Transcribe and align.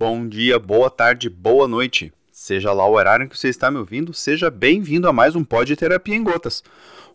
Bom 0.00 0.26
dia, 0.26 0.58
boa 0.58 0.88
tarde, 0.88 1.28
boa 1.28 1.68
noite. 1.68 2.10
Seja 2.32 2.72
lá 2.72 2.86
o 2.86 2.94
horário 2.94 3.26
em 3.26 3.28
que 3.28 3.36
você 3.36 3.50
está 3.50 3.70
me 3.70 3.76
ouvindo, 3.76 4.14
seja 4.14 4.50
bem-vindo 4.50 5.06
a 5.06 5.12
mais 5.12 5.36
um 5.36 5.44
Pod 5.44 5.76
Terapia 5.76 6.14
em 6.14 6.24
Gotas. 6.24 6.64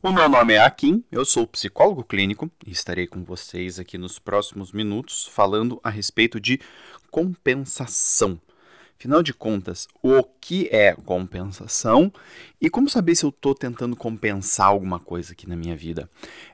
O 0.03 0.11
meu 0.11 0.29
nome 0.29 0.53
é 0.53 0.59
Akin, 0.59 1.03
eu 1.11 1.25
sou 1.25 1.47
psicólogo 1.47 2.03
clínico 2.03 2.47
e 2.63 2.69
estarei 2.69 3.07
com 3.07 3.23
vocês 3.23 3.79
aqui 3.79 3.97
nos 3.97 4.19
próximos 4.19 4.71
minutos 4.71 5.27
falando 5.33 5.79
a 5.83 5.89
respeito 5.89 6.39
de 6.39 6.59
compensação. 7.09 8.39
Afinal 8.97 9.21
de 9.21 9.33
contas, 9.33 9.87
o 10.01 10.23
que 10.23 10.69
é 10.71 10.93
compensação 10.93 12.11
e 12.61 12.69
como 12.69 12.89
saber 12.89 13.13
se 13.13 13.25
eu 13.25 13.29
estou 13.29 13.53
tentando 13.53 13.95
compensar 13.95 14.67
alguma 14.67 14.99
coisa 14.99 15.33
aqui 15.33 15.47
na 15.47 15.55
minha 15.55 15.75
vida? 15.75 16.09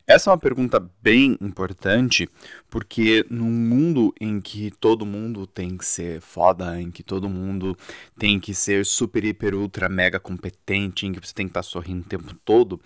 Essa 0.07 0.29
é 0.29 0.31
uma 0.31 0.39
pergunta 0.39 0.79
bem 1.01 1.37
importante, 1.39 2.27
porque 2.69 3.25
num 3.29 3.49
mundo 3.49 4.13
em 4.19 4.41
que 4.41 4.71
todo 4.71 5.05
mundo 5.05 5.45
tem 5.45 5.77
que 5.77 5.85
ser 5.85 6.19
foda, 6.19 6.81
em 6.81 6.89
que 6.89 7.03
todo 7.03 7.29
mundo 7.29 7.77
tem 8.17 8.39
que 8.39 8.55
ser 8.55 8.85
super, 8.85 9.23
hiper, 9.23 9.53
ultra, 9.53 9.87
mega 9.87 10.19
competente, 10.19 11.05
em 11.05 11.13
que 11.13 11.25
você 11.25 11.33
tem 11.33 11.45
que 11.45 11.51
estar 11.51 11.63
sorrindo 11.63 12.01
o 12.01 12.09
tempo 12.09 12.35
todo, 12.43 12.81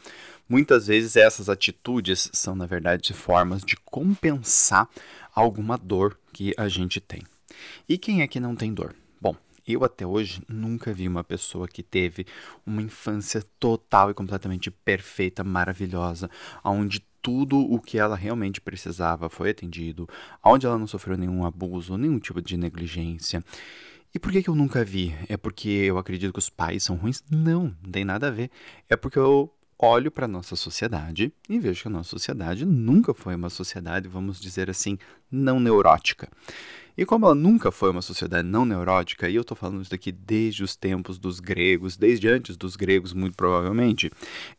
muitas 0.49 0.87
vezes 0.87 1.15
essas 1.15 1.47
atitudes 1.49 2.29
são, 2.33 2.55
na 2.55 2.65
verdade, 2.65 3.13
formas 3.13 3.63
de 3.63 3.77
compensar 3.77 4.87
alguma 5.33 5.77
dor 5.77 6.19
que 6.33 6.53
a 6.57 6.67
gente 6.67 6.99
tem. 6.99 7.23
E 7.87 7.97
quem 7.97 8.21
é 8.21 8.27
que 8.27 8.39
não 8.39 8.53
tem 8.53 8.73
dor? 8.73 8.93
Eu 9.67 9.83
até 9.83 10.05
hoje 10.05 10.41
nunca 10.47 10.93
vi 10.93 11.07
uma 11.07 11.23
pessoa 11.23 11.67
que 11.67 11.81
teve 11.81 12.25
uma 12.65 12.81
infância 12.81 13.43
total 13.59 14.11
e 14.11 14.13
completamente 14.13 14.69
perfeita, 14.69 15.43
maravilhosa, 15.43 16.29
onde 16.63 17.03
tudo 17.21 17.59
o 17.59 17.79
que 17.79 17.97
ela 17.97 18.15
realmente 18.15 18.61
precisava 18.61 19.29
foi 19.29 19.49
atendido, 19.49 20.07
onde 20.43 20.67
ela 20.67 20.77
não 20.77 20.85
sofreu 20.85 21.17
nenhum 21.17 21.43
abuso, 21.43 21.97
nenhum 21.97 22.19
tipo 22.19 22.39
de 22.39 22.55
negligência. 22.55 23.43
E 24.13 24.19
por 24.19 24.31
que, 24.31 24.43
que 24.43 24.49
eu 24.49 24.55
nunca 24.55 24.85
vi? 24.85 25.15
É 25.27 25.35
porque 25.35 25.67
eu 25.67 25.97
acredito 25.97 26.31
que 26.31 26.39
os 26.39 26.49
pais 26.49 26.83
são 26.83 26.95
ruins? 26.95 27.23
Não, 27.29 27.75
não 27.83 27.91
tem 27.91 28.05
nada 28.05 28.27
a 28.27 28.31
ver. 28.31 28.51
É 28.87 28.95
porque 28.95 29.17
eu 29.17 29.51
olho 29.77 30.11
para 30.11 30.25
a 30.25 30.27
nossa 30.27 30.55
sociedade 30.55 31.33
e 31.49 31.59
vejo 31.59 31.81
que 31.81 31.87
a 31.87 31.91
nossa 31.91 32.11
sociedade 32.11 32.63
nunca 32.63 33.13
foi 33.13 33.35
uma 33.35 33.49
sociedade, 33.49 34.07
vamos 34.07 34.39
dizer 34.39 34.69
assim, 34.69 34.97
não 35.29 35.59
neurótica. 35.59 36.29
E 36.97 37.05
como 37.05 37.25
ela 37.25 37.35
nunca 37.35 37.71
foi 37.71 37.89
uma 37.89 38.01
sociedade 38.01 38.47
não 38.47 38.65
neurótica, 38.65 39.29
e 39.29 39.35
eu 39.35 39.41
estou 39.41 39.55
falando 39.55 39.81
isso 39.81 39.91
daqui 39.91 40.11
desde 40.11 40.63
os 40.63 40.75
tempos 40.75 41.19
dos 41.19 41.39
gregos, 41.39 41.97
desde 41.97 42.27
antes 42.27 42.55
dos 42.55 42.75
gregos, 42.75 43.13
muito 43.13 43.35
provavelmente, 43.35 44.11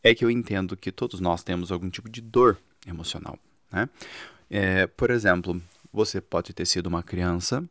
é 0.03 0.13
que 0.13 0.23
eu 0.23 0.29
entendo 0.29 0.77
que 0.77 0.91
todos 0.91 1.19
nós 1.19 1.43
temos 1.43 1.71
algum 1.71 1.89
tipo 1.89 2.09
de 2.09 2.21
dor 2.21 2.57
emocional. 2.85 3.37
Né? 3.71 3.89
É, 4.49 4.87
por 4.87 5.09
exemplo, 5.09 5.61
você 5.91 6.21
pode 6.21 6.53
ter 6.53 6.65
sido 6.65 6.87
uma 6.87 7.01
criança 7.01 7.63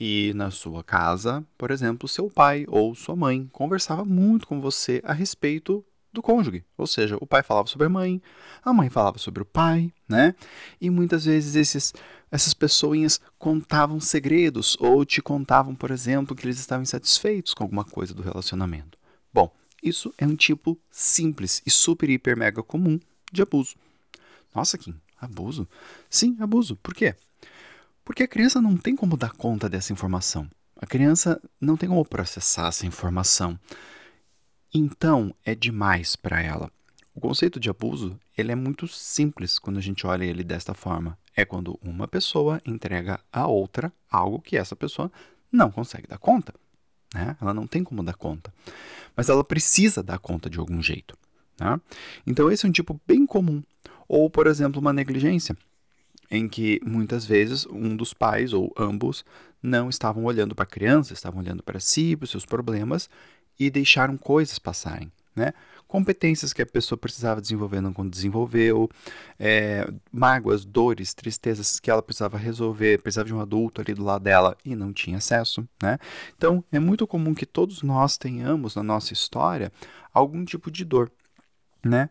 e 0.00 0.32
na 0.34 0.50
sua 0.50 0.84
casa, 0.84 1.44
por 1.56 1.70
exemplo, 1.70 2.08
seu 2.08 2.30
pai 2.30 2.64
ou 2.68 2.94
sua 2.94 3.16
mãe 3.16 3.48
conversava 3.52 4.04
muito 4.04 4.46
com 4.46 4.60
você 4.60 5.00
a 5.04 5.12
respeito 5.12 5.84
do 6.18 6.22
cônjuge. 6.22 6.64
Ou 6.76 6.86
seja, 6.86 7.16
o 7.20 7.26
pai 7.26 7.42
falava 7.42 7.68
sobre 7.68 7.86
a 7.86 7.90
mãe, 7.90 8.20
a 8.64 8.72
mãe 8.72 8.90
falava 8.90 9.18
sobre 9.18 9.42
o 9.42 9.46
pai, 9.46 9.92
né? 10.08 10.34
E 10.80 10.90
muitas 10.90 11.24
vezes 11.24 11.54
esses, 11.54 11.94
essas 12.30 12.52
pessoas 12.52 13.20
contavam 13.38 14.00
segredos 14.00 14.76
ou 14.80 15.04
te 15.04 15.22
contavam, 15.22 15.74
por 15.74 15.90
exemplo, 15.90 16.34
que 16.34 16.44
eles 16.44 16.58
estavam 16.58 16.82
insatisfeitos 16.82 17.54
com 17.54 17.62
alguma 17.62 17.84
coisa 17.84 18.12
do 18.12 18.22
relacionamento. 18.22 18.98
Bom, 19.32 19.52
isso 19.82 20.12
é 20.18 20.26
um 20.26 20.34
tipo 20.34 20.76
simples 20.90 21.62
e 21.64 21.70
super, 21.70 22.10
hiper, 22.10 22.36
mega 22.36 22.62
comum 22.62 22.98
de 23.32 23.42
abuso. 23.42 23.76
Nossa, 24.54 24.76
Kim, 24.76 24.94
abuso? 25.20 25.68
Sim, 26.10 26.36
abuso. 26.40 26.76
Por 26.76 26.94
quê? 26.94 27.14
Porque 28.04 28.24
a 28.24 28.28
criança 28.28 28.60
não 28.60 28.76
tem 28.76 28.96
como 28.96 29.16
dar 29.16 29.32
conta 29.32 29.68
dessa 29.68 29.92
informação. 29.92 30.50
A 30.80 30.86
criança 30.86 31.40
não 31.60 31.76
tem 31.76 31.88
como 31.88 32.04
processar 32.04 32.68
essa 32.68 32.86
informação. 32.86 33.58
Então 34.72 35.34
é 35.44 35.54
demais 35.54 36.16
para 36.16 36.42
ela. 36.42 36.70
O 37.14 37.20
conceito 37.20 37.58
de 37.58 37.70
abuso 37.70 38.18
ele 38.36 38.52
é 38.52 38.54
muito 38.54 38.86
simples 38.86 39.58
quando 39.58 39.78
a 39.78 39.80
gente 39.82 40.06
olha 40.06 40.24
ele 40.24 40.44
desta 40.44 40.74
forma. 40.74 41.18
É 41.34 41.44
quando 41.44 41.78
uma 41.82 42.06
pessoa 42.06 42.60
entrega 42.64 43.20
a 43.32 43.46
outra 43.46 43.92
algo 44.10 44.40
que 44.40 44.56
essa 44.56 44.76
pessoa 44.76 45.10
não 45.50 45.70
consegue 45.70 46.06
dar 46.06 46.18
conta. 46.18 46.54
Né? 47.14 47.36
Ela 47.40 47.54
não 47.54 47.66
tem 47.66 47.82
como 47.82 48.02
dar 48.02 48.14
conta. 48.14 48.52
Mas 49.16 49.28
ela 49.28 49.42
precisa 49.42 50.02
dar 50.02 50.18
conta 50.18 50.48
de 50.50 50.58
algum 50.58 50.82
jeito. 50.82 51.16
Tá? 51.56 51.80
Então 52.26 52.50
esse 52.50 52.66
é 52.66 52.68
um 52.68 52.72
tipo 52.72 53.00
bem 53.06 53.26
comum. 53.26 53.62
Ou, 54.06 54.30
por 54.30 54.46
exemplo, 54.46 54.80
uma 54.80 54.92
negligência, 54.92 55.56
em 56.30 56.48
que 56.48 56.80
muitas 56.84 57.26
vezes 57.26 57.66
um 57.66 57.96
dos 57.96 58.14
pais 58.14 58.52
ou 58.52 58.72
ambos 58.78 59.24
não 59.62 59.88
estavam 59.88 60.24
olhando 60.24 60.54
para 60.54 60.62
a 60.62 60.66
criança, 60.66 61.12
estavam 61.12 61.40
olhando 61.40 61.62
para 61.62 61.80
si, 61.80 62.16
para 62.16 62.24
os 62.24 62.30
seus 62.30 62.46
problemas 62.46 63.10
e 63.58 63.70
deixaram 63.70 64.16
coisas 64.16 64.58
passarem. 64.58 65.10
Né? 65.34 65.52
Competências 65.86 66.52
que 66.52 66.60
a 66.60 66.66
pessoa 66.66 66.98
precisava 66.98 67.40
desenvolver 67.40 67.80
não 67.80 67.92
desenvolveu, 68.08 68.90
é, 69.38 69.88
mágoas, 70.12 70.64
dores, 70.64 71.14
tristezas 71.14 71.78
que 71.80 71.90
ela 71.90 72.02
precisava 72.02 72.36
resolver, 72.36 73.00
precisava 73.00 73.28
de 73.28 73.34
um 73.34 73.40
adulto 73.40 73.80
ali 73.80 73.94
do 73.94 74.04
lado 74.04 74.24
dela 74.24 74.56
e 74.64 74.74
não 74.74 74.92
tinha 74.92 75.18
acesso. 75.18 75.66
Né? 75.82 75.98
Então 76.36 76.62
é 76.70 76.78
muito 76.78 77.06
comum 77.06 77.34
que 77.34 77.46
todos 77.46 77.82
nós 77.82 78.18
tenhamos 78.18 78.74
na 78.74 78.82
nossa 78.82 79.12
história 79.12 79.72
algum 80.12 80.44
tipo 80.44 80.70
de 80.70 80.84
dor. 80.84 81.10
Né? 81.82 82.10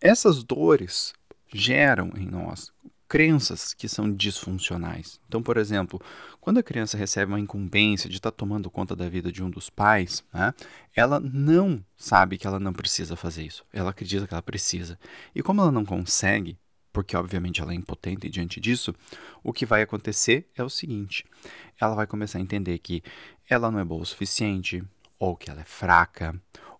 Essas 0.00 0.42
dores 0.42 1.12
geram 1.52 2.10
em 2.16 2.26
nós 2.26 2.72
crenças 3.12 3.74
que 3.74 3.90
são 3.90 4.10
disfuncionais. 4.10 5.20
Então, 5.28 5.42
por 5.42 5.58
exemplo, 5.58 6.00
quando 6.42 6.58
a 6.58 6.62
criança 6.62 6.98
recebe 6.98 7.30
uma 7.30 7.38
incumbência 7.38 8.10
de 8.10 8.16
estar 8.16 8.32
tá 8.32 8.36
tomando 8.36 8.68
conta 8.68 8.96
da 8.96 9.08
vida 9.08 9.30
de 9.30 9.44
um 9.44 9.48
dos 9.48 9.70
pais, 9.70 10.24
né, 10.34 10.52
ela 10.92 11.20
não 11.20 11.82
sabe 11.96 12.36
que 12.36 12.48
ela 12.48 12.58
não 12.58 12.72
precisa 12.72 13.14
fazer 13.14 13.44
isso. 13.44 13.64
Ela 13.72 13.90
acredita 13.90 14.26
que 14.26 14.34
ela 14.34 14.42
precisa. 14.42 14.98
E 15.32 15.40
como 15.40 15.60
ela 15.60 15.70
não 15.70 15.84
consegue, 15.84 16.58
porque 16.92 17.16
obviamente 17.16 17.60
ela 17.60 17.70
é 17.70 17.76
impotente 17.76 18.28
diante 18.28 18.60
disso, 18.60 18.92
o 19.40 19.52
que 19.52 19.64
vai 19.64 19.82
acontecer 19.82 20.50
é 20.56 20.64
o 20.64 20.68
seguinte: 20.68 21.24
ela 21.80 21.94
vai 21.94 22.08
começar 22.08 22.38
a 22.38 22.42
entender 22.42 22.76
que 22.78 23.04
ela 23.48 23.70
não 23.70 23.78
é 23.78 23.84
boa 23.84 24.02
o 24.02 24.06
suficiente, 24.06 24.82
ou 25.20 25.36
que 25.36 25.48
ela 25.48 25.60
é 25.60 25.64
fraca, 25.64 26.34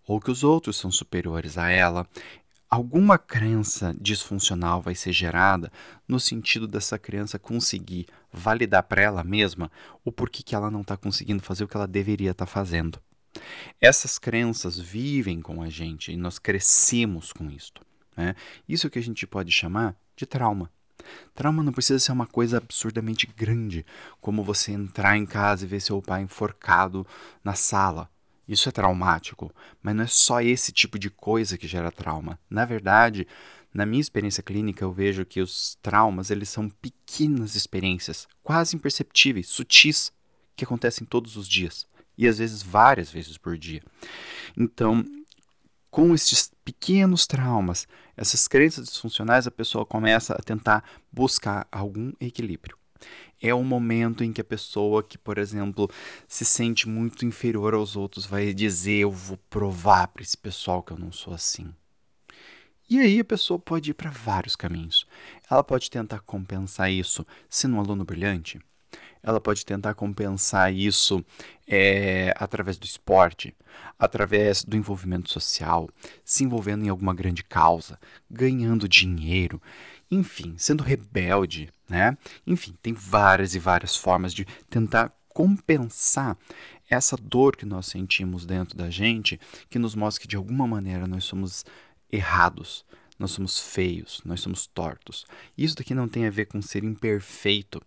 ou 0.05 0.21
que 0.21 0.33
os 0.33 0.43
outros 0.43 0.77
são 0.77 0.91
superiores 0.91 1.57
a 1.57 1.71
ela 1.71 2.05
alguma 2.73 3.19
crença 3.19 3.95
disfuncional 4.01 4.81
vai 4.81 4.95
ser 4.95 5.13
gerada 5.13 5.71
no 6.09 6.19
sentido 6.19 6.67
dessa 6.67 6.99
criança 6.99 7.39
conseguir 7.39 8.07
validar 8.33 8.83
para 8.85 9.03
ela 9.03 9.23
mesma 9.23 9.71
o 10.03 10.11
porquê 10.11 10.43
que 10.43 10.55
ela 10.55 10.71
não 10.71 10.81
está 10.81 10.97
conseguindo 10.97 11.43
fazer 11.43 11.65
o 11.65 11.69
que 11.69 11.77
ela 11.77 11.87
deveria 11.87 12.31
estar 12.31 12.47
tá 12.47 12.51
fazendo. 12.51 12.99
Essas 13.79 14.19
crenças 14.19 14.79
vivem 14.79 15.43
com 15.43 15.61
a 15.61 15.69
gente 15.69 16.13
e 16.13 16.17
nós 16.17 16.39
crescemos 16.39 17.31
com 17.31 17.51
isto. 17.51 17.85
Né? 18.17 18.35
Isso 18.67 18.89
que 18.89 18.99
a 18.99 19.03
gente 19.03 19.27
pode 19.27 19.53
chamar 19.53 19.95
de 20.17 20.25
trauma. 20.25 20.71
Trauma 21.35 21.63
não 21.63 21.75
precisa 21.75 21.99
ser 21.99 22.13
uma 22.13 22.27
coisa 22.27 22.57
absurdamente 22.57 23.27
grande, 23.27 23.85
como 24.19 24.43
você 24.43 24.73
entrar 24.73 25.19
em 25.19 25.27
casa 25.27 25.67
e 25.67 25.69
ver 25.69 25.81
seu 25.81 26.01
pai 26.01 26.23
enforcado 26.23 27.07
na 27.45 27.53
sala. 27.53 28.09
Isso 28.53 28.69
é 28.69 28.73
traumático, 28.73 29.51
mas 29.83 29.97
não 29.97 30.05
é 30.05 30.07
só 30.07 30.43
esse 30.43 30.73
tipo 30.73 30.99
de 30.99 31.09
coisa 31.09 31.57
que 31.57 31.67
gera 31.67 31.91
trauma. 31.91 32.39
Na 32.51 32.67
verdade, 32.67 33.27
na 33.73 33.87
minha 33.87 34.01
experiência 34.01 34.43
clínica, 34.43 34.85
eu 34.85 34.93
vejo 34.93 35.25
que 35.25 35.41
os 35.41 35.79
traumas 35.81 36.31
eles 36.31 36.51
são 36.51 36.69
pequenas 36.69 37.55
experiências, 37.55 38.29
quase 38.43 38.77
imperceptíveis, 38.77 39.49
sutis, 39.49 40.13
que 40.55 40.65
acontecem 40.65 41.07
todos 41.07 41.39
os 41.39 41.49
dias 41.49 41.87
e 42.19 42.29
às 42.29 42.37
vezes 42.37 42.63
várias 42.63 43.11
vezes 43.11 43.39
por 43.39 43.57
dia. 43.57 43.83
Então, 44.55 45.03
com 45.91 46.15
esses 46.15 46.53
pequenos 46.63 47.27
traumas, 47.27 47.89
essas 48.15 48.47
crenças 48.47 48.85
disfuncionais, 48.85 49.47
a 49.47 49.51
pessoa 49.51 49.87
começa 49.87 50.35
a 50.35 50.43
tentar 50.43 50.85
buscar 51.11 51.67
algum 51.73 52.13
equilíbrio 52.21 52.82
é 53.43 53.53
o 53.53 53.65
momento 53.65 54.23
em 54.23 54.33
que 54.33 54.41
a 54.41 54.45
pessoa 54.45 55.03
que, 55.03 55.19
por 55.19 55.37
exemplo, 55.37 55.91
se 56.29 56.45
sente 56.45 56.89
muito 56.89 57.27
inferior 57.27 57.75
aos 57.75 57.97
outros 57.97 58.25
vai 58.25 58.55
dizer: 58.55 59.01
Eu 59.01 59.11
vou 59.11 59.37
provar 59.51 60.07
para 60.09 60.23
esse 60.23 60.37
pessoal 60.37 60.83
que 60.83 60.93
eu 60.93 60.99
não 60.99 61.11
sou 61.11 61.35
assim. 61.35 61.75
E 62.89 62.99
aí 63.01 63.21
a 63.21 63.25
pessoa 63.25 63.59
pode 63.59 63.91
ir 63.91 63.95
para 63.95 64.11
vários 64.11 64.55
caminhos. 64.55 65.07
Ela 65.51 65.65
pode 65.65 65.91
tentar 65.91 66.21
compensar 66.21 66.91
isso 66.91 67.27
sendo 67.49 67.77
um 67.77 67.81
aluno 67.81 68.05
brilhante. 68.05 68.61
Ela 69.23 69.41
pode 69.41 69.65
tentar 69.65 69.95
compensar 69.95 70.73
isso 70.73 71.25
é, 71.67 72.35
através 72.37 72.77
do 72.77 72.85
esporte, 72.85 73.55
através 73.99 74.65
do 74.65 74.77
envolvimento 74.77 75.31
social, 75.31 75.89
se 76.25 76.45
envolvendo 76.45 76.85
em 76.85 76.89
alguma 76.89 77.15
grande 77.15 77.45
causa, 77.45 77.99
ganhando 78.31 78.89
dinheiro, 78.89 79.63
enfim, 80.11 80.55
sendo 80.59 80.83
rebelde, 80.83 81.71
né? 81.89 82.17
Enfim, 82.47 82.75
tem 82.83 82.93
várias 82.93 83.55
e 83.55 83.59
várias 83.59 83.97
formas 83.97 84.35
de 84.35 84.45
tentar 84.69 85.13
compensar 85.29 86.37
essa 86.91 87.17
dor 87.17 87.57
que 87.57 87.65
nós 87.65 87.87
sentimos 87.87 88.45
dentro 88.45 88.77
da 88.77 88.91
gente, 88.91 89.41
que 89.71 89.79
nos 89.79 89.95
mostra 89.95 90.21
que 90.21 90.29
de 90.29 90.37
alguma 90.37 90.67
maneira 90.67 91.07
nós 91.07 91.25
somos 91.25 91.65
errados, 92.11 92.85
nós 93.23 93.31
somos 93.31 93.57
feios, 93.59 94.21
nós 94.25 94.41
somos 94.41 94.67
tortos. 94.67 95.25
Isso 95.57 95.77
daqui 95.77 95.95
não 95.95 96.09
tem 96.09 96.27
a 96.27 96.31
ver 96.31 96.47
com 96.47 96.61
ser 96.61 96.83
imperfeito. 96.83 97.81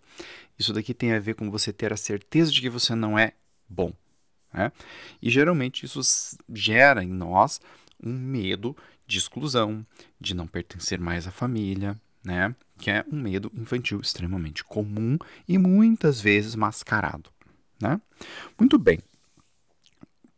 Isso 0.57 0.71
daqui 0.71 0.93
tem 0.93 1.11
a 1.11 1.19
ver 1.19 1.35
com 1.35 1.51
você 1.51 1.73
ter 1.73 1.91
a 1.91 1.97
certeza 1.97 2.53
de 2.53 2.61
que 2.61 2.69
você 2.69 2.95
não 2.95 3.19
é 3.19 3.33
bom. 3.67 3.91
Né? 4.53 4.71
E 5.21 5.29
geralmente 5.29 5.85
isso 5.85 5.99
gera 6.53 7.03
em 7.03 7.09
nós 7.09 7.59
um 8.01 8.13
medo 8.13 8.75
de 9.05 9.17
exclusão, 9.17 9.85
de 10.19 10.33
não 10.33 10.47
pertencer 10.47 10.99
mais 10.99 11.27
à 11.27 11.31
família, 11.31 11.99
né? 12.23 12.55
que 12.79 12.89
é 12.89 13.03
um 13.11 13.19
medo 13.19 13.51
infantil 13.55 13.99
extremamente 13.99 14.63
comum 14.63 15.17
e 15.45 15.57
muitas 15.57 16.21
vezes 16.21 16.55
mascarado. 16.55 17.29
Né? 17.81 17.99
Muito 18.57 18.79
bem. 18.79 18.99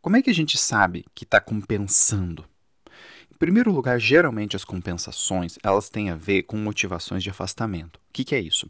Como 0.02 0.16
é 0.16 0.22
que 0.22 0.30
a 0.30 0.34
gente 0.34 0.58
sabe 0.58 1.04
que 1.14 1.22
está 1.22 1.40
compensando? 1.40 2.44
Primeiro 3.38 3.70
lugar, 3.70 4.00
geralmente 4.00 4.56
as 4.56 4.64
compensações 4.64 5.58
elas 5.62 5.88
têm 5.88 6.10
a 6.10 6.16
ver 6.16 6.42
com 6.42 6.56
motivações 6.56 7.22
de 7.22 7.30
afastamento. 7.30 7.96
O 7.96 8.12
que, 8.12 8.24
que 8.24 8.34
é 8.34 8.40
isso? 8.40 8.68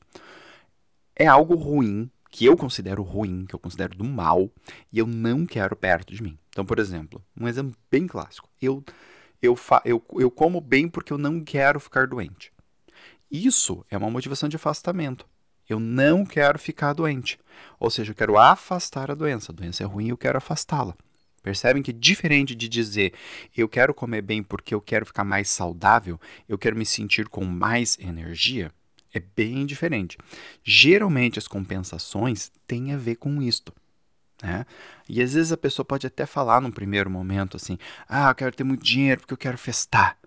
É 1.17 1.27
algo 1.27 1.55
ruim 1.55 2.11
que 2.31 2.45
eu 2.45 2.57
considero 2.57 3.03
ruim, 3.03 3.47
que 3.47 3.55
eu 3.55 3.59
considero 3.59 3.97
do 3.97 4.05
mal, 4.05 4.51
e 4.93 4.99
eu 4.99 5.07
não 5.07 5.47
quero 5.47 5.75
perto 5.75 6.15
de 6.15 6.23
mim. 6.23 6.39
Então, 6.51 6.67
por 6.67 6.79
exemplo, 6.79 7.25
um 7.41 7.49
exemplo 7.49 7.75
bem 7.91 8.07
clássico. 8.07 8.49
Eu, 8.61 8.85
eu, 9.41 9.57
fa 9.57 9.81
eu, 9.87 10.05
eu 10.17 10.31
como 10.31 10.61
bem 10.61 10.87
porque 10.87 11.13
eu 11.15 11.19
não 11.19 11.43
quero 11.43 11.81
ficar 11.81 12.07
doente. 12.07 12.53
Isso 13.31 13.85
é 13.91 13.97
uma 13.97 14.11
motivação 14.11 14.49
de 14.49 14.57
afastamento. 14.57 15.27
Eu 15.67 15.81
não 15.81 16.27
quero 16.27 16.59
ficar 16.59 16.93
doente. 16.93 17.39
Ou 17.81 17.91
seja, 17.91 18.13
eu 18.13 18.17
quero 18.17 18.39
afastar 18.39 19.11
a 19.11 19.15
doença. 19.15 19.51
A 19.51 19.55
doença 19.55 19.83
é 19.83 19.87
ruim 19.87 20.07
e 20.07 20.11
eu 20.11 20.17
quero 20.17 20.37
afastá-la. 20.37 20.95
Percebem 21.49 21.83
que 21.83 21.95
diferente 21.95 22.55
de 22.55 22.69
dizer 22.69 23.15
eu 23.57 23.67
quero 23.67 23.95
comer 23.95 24.21
bem 24.21 24.43
porque 24.43 24.75
eu 24.75 24.83
quero 24.83 25.07
ficar 25.07 25.25
mais 25.25 25.49
saudável, 25.49 26.21
eu 26.47 26.59
quero 26.59 26.77
me 26.77 26.85
sentir 26.85 27.27
com 27.27 27.43
mais 27.43 27.99
energia, 27.99 28.71
é 29.15 29.19
bem 29.35 29.65
diferente. 29.65 30.19
Geralmente 30.63 31.39
as 31.39 31.49
compensações 31.49 32.53
têm 32.67 32.93
a 32.93 32.99
ver 32.99 33.15
com 33.15 33.41
isto. 33.41 33.73
Né? 34.43 34.67
E 35.09 35.23
às 35.23 35.33
vezes 35.33 35.51
a 35.51 35.57
pessoa 35.57 35.87
pode 35.87 36.07
até 36.07 36.27
falar 36.27 36.61
num 36.61 36.71
primeiro 36.71 37.09
momento 37.09 37.57
assim: 37.57 37.79
ah, 38.07 38.29
eu 38.29 38.35
quero 38.35 38.55
ter 38.55 38.65
muito 38.65 38.85
dinheiro 38.85 39.23
porque 39.23 39.33
eu 39.33 39.39
quero 39.39 39.57
festar. 39.57 40.19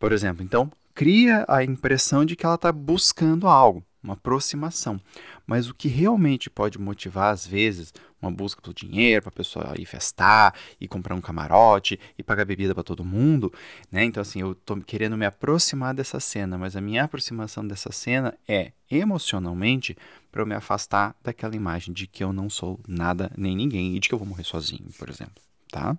Por 0.00 0.10
exemplo, 0.10 0.42
então 0.42 0.68
cria 0.96 1.44
a 1.46 1.62
impressão 1.62 2.24
de 2.24 2.34
que 2.34 2.44
ela 2.44 2.56
está 2.56 2.72
buscando 2.72 3.46
algo 3.46 3.86
uma 4.08 4.14
aproximação. 4.14 5.00
Mas 5.46 5.68
o 5.68 5.74
que 5.74 5.88
realmente 5.88 6.48
pode 6.48 6.78
motivar, 6.78 7.32
às 7.32 7.46
vezes, 7.46 7.92
uma 8.20 8.30
busca 8.30 8.60
pelo 8.60 8.74
dinheiro, 8.74 9.22
para 9.22 9.28
a 9.28 9.32
pessoa 9.32 9.74
ir 9.78 9.84
festar, 9.84 10.54
e 10.80 10.88
comprar 10.88 11.14
um 11.14 11.20
camarote, 11.20 12.00
e 12.16 12.22
pagar 12.22 12.44
bebida 12.44 12.74
para 12.74 12.82
todo 12.82 13.04
mundo, 13.04 13.52
né? 13.92 14.04
Então, 14.04 14.20
assim, 14.20 14.40
eu 14.40 14.52
estou 14.52 14.80
querendo 14.80 15.16
me 15.16 15.26
aproximar 15.26 15.94
dessa 15.94 16.18
cena, 16.18 16.58
mas 16.58 16.74
a 16.74 16.80
minha 16.80 17.04
aproximação 17.04 17.66
dessa 17.66 17.92
cena 17.92 18.34
é 18.48 18.72
emocionalmente 18.90 19.96
para 20.32 20.42
eu 20.42 20.46
me 20.46 20.54
afastar 20.54 21.14
daquela 21.22 21.54
imagem 21.54 21.92
de 21.92 22.06
que 22.06 22.24
eu 22.24 22.32
não 22.32 22.48
sou 22.48 22.80
nada 22.88 23.30
nem 23.36 23.54
ninguém 23.54 23.94
e 23.94 24.00
de 24.00 24.08
que 24.08 24.14
eu 24.14 24.18
vou 24.18 24.26
morrer 24.26 24.44
sozinho, 24.44 24.86
por 24.98 25.08
exemplo, 25.08 25.42
tá? 25.70 25.96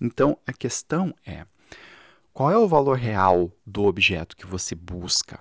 Então, 0.00 0.38
a 0.46 0.52
questão 0.52 1.14
é 1.26 1.44
qual 2.32 2.50
é 2.50 2.58
o 2.58 2.66
valor 2.66 2.96
real 2.96 3.52
do 3.64 3.84
objeto 3.84 4.36
que 4.36 4.44
você 4.44 4.74
busca? 4.74 5.38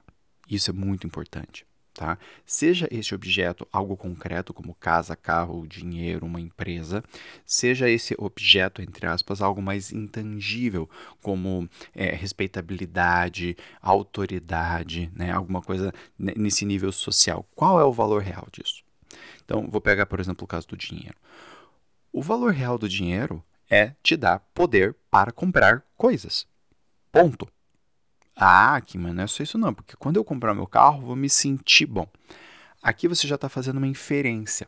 Isso 0.48 0.70
é 0.70 0.74
muito 0.74 1.08
importante. 1.08 1.66
Tá? 1.94 2.18
Seja 2.44 2.88
esse 2.90 3.14
objeto 3.14 3.68
algo 3.72 3.96
concreto, 3.96 4.52
como 4.52 4.74
casa, 4.74 5.16
carro, 5.16 5.68
dinheiro, 5.68 6.26
uma 6.26 6.42
empresa, 6.42 7.04
seja 7.46 7.88
esse 7.88 8.16
objeto, 8.18 8.82
entre 8.82 9.06
aspas, 9.06 9.42
algo 9.42 9.62
mais 9.62 9.92
intangível, 9.92 10.90
como 11.22 11.70
é, 11.94 12.16
respeitabilidade, 12.16 13.56
autoridade, 13.80 15.12
né? 15.16 15.32
alguma 15.32 15.62
coisa 15.62 15.94
nesse 16.18 16.66
nível 16.66 16.92
social. 16.92 17.46
Qual 17.56 17.80
é 17.80 17.84
o 17.84 17.94
valor 17.94 18.24
real 18.24 18.48
disso? 18.52 18.84
Então, 19.46 19.68
vou 19.70 19.80
pegar, 19.80 20.08
por 20.08 20.20
exemplo, 20.20 20.46
o 20.46 20.48
caso 20.48 20.68
do 20.68 20.78
dinheiro. 20.78 21.16
O 22.12 22.24
valor 22.24 22.54
real 22.54 22.78
do 22.80 22.90
dinheiro 22.90 23.44
é 23.70 23.94
te 24.02 24.18
dar 24.18 24.40
poder 24.54 24.96
para 25.12 25.32
comprar 25.32 25.84
coisas. 25.96 26.48
Ponto. 27.12 27.48
Ah, 28.36 28.76
aqui, 28.76 28.98
mas 28.98 29.14
não 29.14 29.24
é 29.24 29.28
só 29.28 29.44
isso 29.44 29.58
não, 29.58 29.74
porque 29.74 29.96
quando 29.96 30.18
eu 30.18 30.26
comprar 30.26 30.54
meu 30.54 30.68
carro, 30.68 31.02
vou 31.02 31.16
me 31.16 31.30
sentir 31.30 31.86
bom. 31.86 32.08
Aqui 32.82 33.08
você 33.08 33.28
já 33.28 33.36
está 33.36 33.48
fazendo 33.48 33.78
uma 33.78 33.88
inferência. 33.88 34.68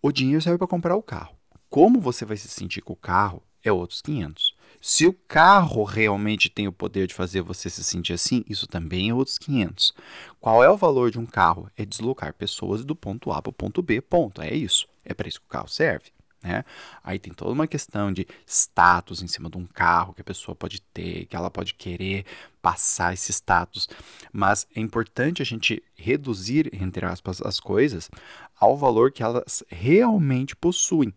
O 0.00 0.10
dinheiro 0.10 0.40
serve 0.40 0.58
para 0.58 0.66
comprar 0.66 0.96
o 0.96 1.02
carro. 1.02 1.36
Como 1.68 2.00
você 2.00 2.24
vai 2.24 2.36
se 2.36 2.48
sentir 2.48 2.80
com 2.80 2.92
o 2.92 2.96
carro 2.96 3.42
é 3.64 3.72
outros 3.72 4.02
500. 4.02 4.54
Se 4.80 5.06
o 5.06 5.12
carro 5.12 5.84
realmente 5.84 6.48
tem 6.48 6.66
o 6.66 6.72
poder 6.72 7.06
de 7.06 7.14
fazer 7.14 7.40
você 7.40 7.70
se 7.70 7.84
sentir 7.84 8.12
assim, 8.12 8.44
isso 8.48 8.66
também 8.66 9.10
é 9.10 9.14
outros 9.14 9.38
500. 9.38 9.94
Qual 10.40 10.64
é 10.64 10.70
o 10.70 10.76
valor 10.76 11.10
de 11.10 11.18
um 11.18 11.26
carro? 11.26 11.70
É 11.76 11.84
deslocar 11.84 12.34
pessoas 12.34 12.84
do 12.84 12.96
ponto 12.96 13.30
A 13.30 13.40
para 13.40 13.50
o 13.50 13.54
ponto 13.54 13.82
B, 13.82 14.00
ponto. 14.00 14.42
É 14.42 14.52
isso. 14.52 14.88
É 15.04 15.14
para 15.14 15.28
isso 15.28 15.40
que 15.40 15.46
o 15.46 15.50
carro 15.50 15.68
serve. 15.68 16.10
Né? 16.42 16.64
Aí 17.04 17.18
tem 17.18 17.32
toda 17.32 17.52
uma 17.52 17.66
questão 17.66 18.12
de 18.12 18.26
status 18.46 19.22
em 19.22 19.28
cima 19.28 19.48
de 19.48 19.56
um 19.56 19.66
carro 19.66 20.12
que 20.12 20.20
a 20.20 20.24
pessoa 20.24 20.54
pode 20.56 20.80
ter, 20.80 21.26
que 21.26 21.36
ela 21.36 21.50
pode 21.50 21.74
querer 21.74 22.24
passar 22.60 23.14
esse 23.14 23.32
status. 23.32 23.88
Mas 24.32 24.66
é 24.74 24.80
importante 24.80 25.40
a 25.40 25.44
gente 25.44 25.82
reduzir, 25.94 26.70
entre 26.72 27.06
aspas, 27.06 27.40
as 27.40 27.60
coisas 27.60 28.10
ao 28.58 28.76
valor 28.76 29.12
que 29.12 29.22
elas 29.22 29.62
realmente 29.68 30.56
possuem. 30.56 31.12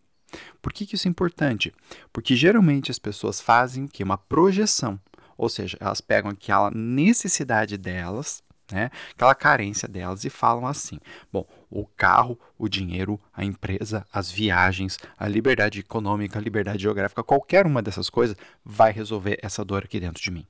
Por 0.62 0.74
que, 0.74 0.86
que 0.86 0.96
isso 0.96 1.08
é 1.08 1.12
importante? 1.12 1.74
Porque 2.12 2.36
geralmente 2.36 2.92
as 2.92 3.00
pessoas 3.00 3.40
fazem 3.40 3.88
que? 3.88 4.04
Uma 4.04 4.18
projeção. 4.18 5.00
Ou 5.38 5.50
seja, 5.50 5.78
elas 5.80 6.02
pegam 6.02 6.32
aquela 6.32 6.72
necessidade 6.72 7.78
delas 7.78 8.42
né? 8.72 8.90
Aquela 9.12 9.36
carência 9.36 9.88
delas 9.88 10.26
e 10.26 10.30
falam 10.30 10.66
assim: 10.66 11.00
bom, 11.32 11.48
o 11.70 11.86
carro, 11.86 12.40
o 12.58 12.68
dinheiro, 12.68 13.20
a 13.34 13.44
empresa, 13.44 14.06
as 14.12 14.32
viagens, 14.32 14.98
a 15.18 15.28
liberdade 15.28 15.80
econômica, 15.80 16.40
a 16.40 16.42
liberdade 16.42 16.82
geográfica, 16.82 17.24
qualquer 17.24 17.66
uma 17.66 17.82
dessas 17.82 18.10
coisas 18.10 18.36
vai 18.64 18.92
resolver 18.92 19.38
essa 19.42 19.64
dor 19.64 19.84
aqui 19.84 20.00
dentro 20.00 20.22
de 20.22 20.32
mim, 20.32 20.46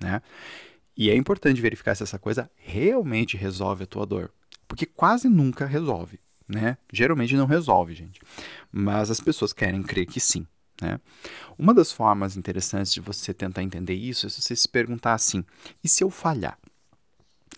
né? 0.00 0.22
E 0.96 1.10
é 1.10 1.16
importante 1.16 1.60
verificar 1.60 1.94
se 1.94 2.02
essa 2.02 2.18
coisa 2.18 2.50
realmente 2.56 3.36
resolve 3.36 3.84
a 3.84 3.86
tua 3.86 4.04
dor, 4.04 4.32
porque 4.66 4.84
quase 4.84 5.28
nunca 5.28 5.64
resolve, 5.64 6.20
né? 6.46 6.76
Geralmente 6.92 7.36
não 7.36 7.46
resolve, 7.46 7.94
gente. 7.94 8.20
Mas 8.70 9.10
as 9.10 9.20
pessoas 9.20 9.52
querem 9.52 9.82
crer 9.82 10.06
que 10.06 10.20
sim. 10.20 10.46
Né? 10.80 11.00
Uma 11.58 11.74
das 11.74 11.90
formas 11.90 12.36
interessantes 12.36 12.92
de 12.92 13.00
você 13.00 13.34
tentar 13.34 13.62
entender 13.62 13.94
isso 13.94 14.26
é 14.26 14.28
você 14.28 14.54
se 14.54 14.68
perguntar 14.68 15.14
assim: 15.14 15.44
e 15.82 15.88
se 15.88 16.04
eu 16.04 16.10
falhar? 16.10 16.58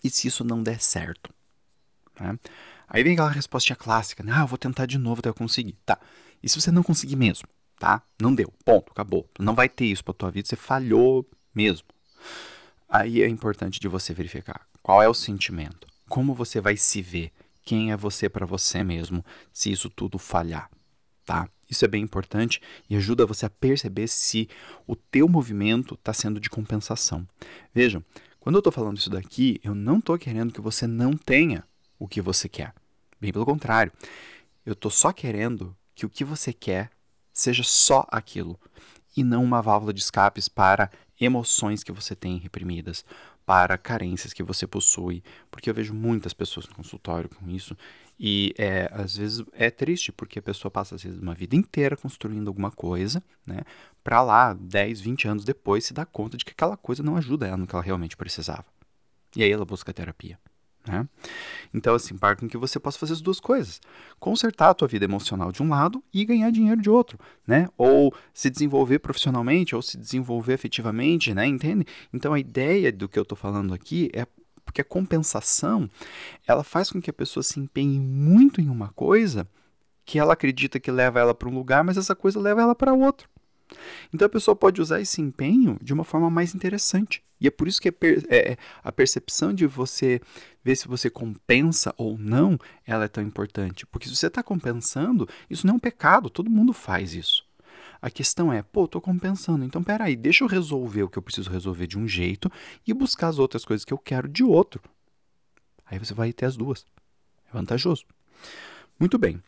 E 0.03 0.09
se 0.09 0.27
isso 0.27 0.43
não 0.43 0.63
der 0.63 0.81
certo? 0.81 1.33
Né? 2.19 2.37
Aí 2.87 3.03
vem 3.03 3.13
aquela 3.13 3.29
resposta 3.29 3.75
clássica, 3.75 4.23
né? 4.23 4.33
Ah, 4.35 4.41
eu 4.41 4.47
vou 4.47 4.57
tentar 4.57 4.85
de 4.85 4.97
novo 4.97 5.19
até 5.19 5.29
eu 5.29 5.33
conseguir. 5.33 5.77
Tá. 5.85 5.99
E 6.43 6.49
se 6.49 6.59
você 6.59 6.71
não 6.71 6.83
conseguir 6.83 7.15
mesmo? 7.15 7.47
Tá? 7.79 8.01
Não 8.21 8.33
deu. 8.33 8.53
Ponto. 8.65 8.91
Acabou. 8.91 9.29
Não 9.39 9.55
vai 9.55 9.69
ter 9.69 9.85
isso 9.85 10.03
pra 10.03 10.13
tua 10.13 10.31
vida. 10.31 10.47
Você 10.47 10.55
falhou 10.55 11.27
mesmo. 11.53 11.87
Aí 12.89 13.21
é 13.21 13.27
importante 13.27 13.79
de 13.79 13.87
você 13.87 14.13
verificar 14.13 14.67
qual 14.81 15.01
é 15.01 15.07
o 15.07 15.13
sentimento. 15.13 15.87
Como 16.09 16.33
você 16.33 16.59
vai 16.59 16.75
se 16.75 17.01
ver? 17.01 17.31
Quem 17.63 17.91
é 17.91 17.97
você 17.97 18.27
para 18.27 18.45
você 18.45 18.83
mesmo 18.83 19.23
se 19.53 19.71
isso 19.71 19.89
tudo 19.89 20.17
falhar? 20.17 20.69
Tá? 21.25 21.47
Isso 21.69 21.85
é 21.85 21.87
bem 21.87 22.03
importante 22.03 22.61
e 22.89 22.97
ajuda 22.97 23.25
você 23.25 23.45
a 23.45 23.49
perceber 23.49 24.07
se 24.07 24.49
o 24.85 24.95
teu 24.95 25.29
movimento 25.29 25.95
está 25.95 26.11
sendo 26.11 26.39
de 26.39 26.49
compensação. 26.49 27.25
Vejam, 27.73 28.03
quando 28.41 28.55
eu 28.55 28.59
estou 28.59 28.73
falando 28.73 28.97
isso 28.97 29.09
daqui, 29.11 29.61
eu 29.63 29.75
não 29.75 29.99
estou 29.99 30.17
querendo 30.17 30.51
que 30.51 30.59
você 30.59 30.87
não 30.87 31.15
tenha 31.15 31.63
o 31.99 32.07
que 32.07 32.19
você 32.19 32.49
quer. 32.49 32.73
Bem 33.19 33.31
pelo 33.31 33.45
contrário, 33.45 33.91
eu 34.65 34.73
estou 34.73 34.89
só 34.89 35.13
querendo 35.13 35.77
que 35.93 36.07
o 36.07 36.09
que 36.09 36.25
você 36.25 36.51
quer 36.51 36.89
seja 37.31 37.61
só 37.61 38.03
aquilo 38.09 38.59
e 39.15 39.23
não 39.23 39.43
uma 39.43 39.61
válvula 39.61 39.93
de 39.93 40.01
escapes 40.01 40.49
para 40.49 40.89
emoções 41.25 41.83
que 41.83 41.91
você 41.91 42.15
tem 42.15 42.37
reprimidas, 42.37 43.05
para 43.45 43.77
carências 43.77 44.33
que 44.33 44.43
você 44.43 44.65
possui, 44.65 45.23
porque 45.49 45.69
eu 45.69 45.73
vejo 45.73 45.93
muitas 45.93 46.33
pessoas 46.33 46.67
no 46.67 46.75
consultório 46.75 47.29
com 47.29 47.49
isso 47.49 47.75
e 48.19 48.53
é, 48.57 48.89
às 48.93 49.17
vezes 49.17 49.43
é 49.53 49.69
triste 49.71 50.11
porque 50.11 50.39
a 50.39 50.41
pessoa 50.41 50.71
passa 50.71 50.95
às 50.95 51.03
vezes 51.03 51.19
uma 51.19 51.33
vida 51.33 51.55
inteira 51.55 51.97
construindo 51.97 52.47
alguma 52.47 52.71
coisa, 52.71 53.21
né, 53.45 53.61
para 54.03 54.21
lá 54.21 54.53
10, 54.53 55.01
20 55.01 55.27
anos 55.27 55.43
depois 55.43 55.85
se 55.85 55.93
dar 55.93 56.05
conta 56.05 56.37
de 56.37 56.45
que 56.45 56.51
aquela 56.51 56.77
coisa 56.77 57.01
não 57.01 57.17
ajuda 57.17 57.47
ela 57.47 57.57
no 57.57 57.67
que 57.67 57.75
ela 57.75 57.83
realmente 57.83 58.15
precisava. 58.15 58.65
E 59.35 59.43
aí 59.43 59.51
ela 59.51 59.65
busca 59.65 59.93
terapia. 59.93 60.37
Né? 60.87 61.07
Então, 61.73 61.93
assim, 61.93 62.17
para 62.17 62.35
com 62.35 62.47
que 62.47 62.57
você 62.57 62.79
possa 62.79 62.97
fazer 62.97 63.13
as 63.13 63.21
duas 63.21 63.39
coisas: 63.39 63.79
consertar 64.19 64.69
a 64.69 64.73
tua 64.73 64.87
vida 64.87 65.05
emocional 65.05 65.51
de 65.51 65.61
um 65.61 65.69
lado 65.69 66.03
e 66.13 66.25
ganhar 66.25 66.51
dinheiro 66.51 66.81
de 66.81 66.89
outro, 66.89 67.19
né? 67.45 67.67
Ou 67.77 68.13
se 68.33 68.49
desenvolver 68.49 68.99
profissionalmente, 68.99 69.75
ou 69.75 69.81
se 69.81 69.97
desenvolver 69.97 70.53
afetivamente, 70.53 71.33
né? 71.33 71.45
Entende? 71.45 71.85
Então, 72.11 72.33
a 72.33 72.39
ideia 72.39 72.91
do 72.91 73.07
que 73.07 73.19
eu 73.19 73.23
estou 73.23 73.37
falando 73.37 73.73
aqui 73.73 74.09
é 74.13 74.25
porque 74.65 74.81
a 74.81 74.85
compensação 74.85 75.89
ela 76.47 76.63
faz 76.63 76.91
com 76.91 77.01
que 77.01 77.09
a 77.09 77.13
pessoa 77.13 77.43
se 77.43 77.59
empenhe 77.59 77.99
muito 77.99 78.61
em 78.61 78.69
uma 78.69 78.89
coisa 78.89 79.47
que 80.05 80.17
ela 80.17 80.33
acredita 80.33 80.79
que 80.79 80.91
leva 80.91 81.19
ela 81.19 81.33
para 81.33 81.49
um 81.49 81.53
lugar, 81.53 81.83
mas 81.83 81.97
essa 81.97 82.15
coisa 82.15 82.39
leva 82.39 82.61
ela 82.61 82.75
para 82.75 82.93
outro. 82.93 83.29
Então 84.13 84.25
a 84.25 84.29
pessoa 84.29 84.55
pode 84.55 84.81
usar 84.81 84.99
esse 84.99 85.21
empenho 85.21 85.77
de 85.81 85.93
uma 85.93 86.03
forma 86.03 86.29
mais 86.29 86.53
interessante. 86.53 87.23
E 87.39 87.47
é 87.47 87.51
por 87.51 87.67
isso 87.67 87.81
que 87.81 87.89
é, 87.89 87.93
é, 88.29 88.51
é 88.51 88.57
a 88.83 88.91
percepção 88.91 89.53
de 89.53 89.65
você 89.65 90.21
ver 90.63 90.75
se 90.75 90.87
você 90.87 91.09
compensa 91.09 91.93
ou 91.97 92.17
não, 92.17 92.57
ela 92.85 93.05
é 93.05 93.07
tão 93.07 93.23
importante. 93.23 93.85
Porque 93.85 94.07
se 94.07 94.15
você 94.15 94.27
está 94.27 94.43
compensando, 94.43 95.27
isso 95.49 95.65
não 95.65 95.75
é 95.75 95.77
um 95.77 95.79
pecado, 95.79 96.29
todo 96.29 96.49
mundo 96.49 96.73
faz 96.73 97.13
isso. 97.13 97.43
A 98.01 98.09
questão 98.09 98.51
é, 98.51 98.63
pô, 98.63 98.85
estou 98.85 98.99
compensando, 98.99 99.63
então 99.63 99.83
peraí, 99.83 100.15
deixa 100.15 100.43
eu 100.43 100.47
resolver 100.47 101.03
o 101.03 101.09
que 101.09 101.17
eu 101.17 101.21
preciso 101.21 101.49
resolver 101.49 101.85
de 101.85 101.99
um 101.99 102.07
jeito 102.07 102.51
e 102.85 102.93
buscar 102.93 103.27
as 103.27 103.37
outras 103.37 103.63
coisas 103.63 103.85
que 103.85 103.93
eu 103.93 103.97
quero 103.97 104.27
de 104.27 104.43
outro. 104.43 104.81
Aí 105.85 105.99
você 105.99 106.13
vai 106.13 106.33
ter 106.33 106.45
as 106.45 106.57
duas. 106.57 106.85
É 107.47 107.53
vantajoso. 107.53 108.05
Muito 108.99 109.17
bem. 109.17 109.41